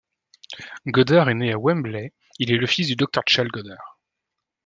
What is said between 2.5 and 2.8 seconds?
est le